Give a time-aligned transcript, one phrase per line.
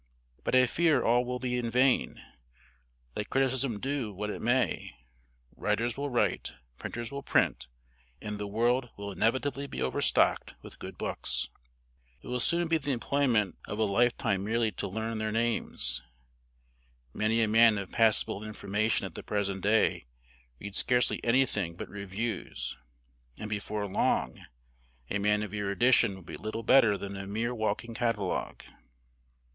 [0.43, 2.23] But I fear all will be in vain;
[3.15, 4.95] let criticism do what it may,
[5.55, 7.67] writers will write, printers will print,
[8.19, 11.49] and the world will inevitably be overstocked with good books.
[12.23, 16.01] It will soon be the employment of a lifetime merely to learn their names.
[17.13, 20.05] Many a man of passable information at the present day
[20.59, 22.75] reads scarcely anything but reviews,
[23.37, 24.43] and before long
[25.11, 28.63] a man of erudition will be little better than a mere walking catalogue."